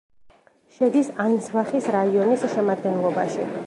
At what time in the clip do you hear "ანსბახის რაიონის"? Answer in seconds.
1.27-2.51